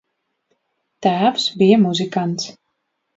[1.07, 2.49] Tēvs bija muzikants.